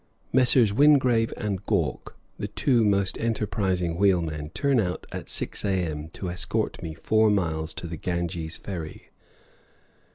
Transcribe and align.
Messrs. 0.33 0.73
Wingrave 0.73 1.31
and 1.37 1.63
Gawke, 1.67 2.17
the 2.39 2.47
two 2.47 2.83
most 2.83 3.19
enterprising 3.19 3.97
wheelmen, 3.97 4.49
turn 4.55 4.79
out 4.79 5.05
at 5.11 5.29
6 5.29 5.63
a.m. 5.63 6.09
to 6.13 6.31
escort 6.31 6.81
me 6.81 6.95
four 6.95 7.29
miles 7.29 7.71
to 7.75 7.85
the 7.85 7.97
Ganges 7.97 8.57
ferry. 8.57 9.11